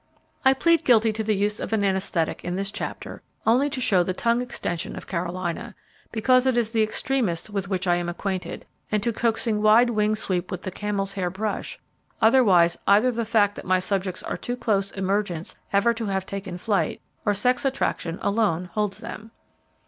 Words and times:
I 0.43 0.55
plead 0.55 0.83
guilty 0.83 1.11
to 1.11 1.23
the 1.23 1.35
use 1.35 1.59
of 1.59 1.73
an 1.73 1.83
anesthetic 1.83 2.43
in 2.43 2.55
this 2.55 2.71
chapter 2.71 3.21
only 3.45 3.69
to 3.69 3.79
show 3.79 4.01
the 4.01 4.15
tongue 4.15 4.41
extension 4.41 4.95
of 4.95 5.05
Carolina, 5.05 5.75
because 6.11 6.47
it 6.47 6.57
is 6.57 6.71
the 6.71 6.81
extremest 6.81 7.51
with 7.51 7.67
which 7.69 7.85
I 7.85 7.97
am 7.97 8.09
acquainted; 8.09 8.65
and 8.91 9.03
to 9.03 9.13
coaxing 9.13 9.61
wide 9.61 9.91
wing 9.91 10.15
sweep 10.15 10.49
with 10.49 10.63
the 10.63 10.71
camel'shair 10.71 11.31
brush; 11.31 11.77
otherwise 12.19 12.77
either 12.87 13.11
the 13.11 13.25
fact 13.25 13.53
that 13.53 13.63
my 13.63 13.79
subjects 13.79 14.23
are 14.23 14.37
too 14.37 14.57
close 14.57 14.89
emergence 14.91 15.55
ever 15.71 15.93
to 15.93 16.07
have 16.07 16.25
taken 16.25 16.57
flight, 16.57 16.99
or 17.23 17.35
sex 17.35 17.63
attraction 17.63 18.17
alone 18.23 18.71
holds 18.73 18.97
them. 18.97 19.29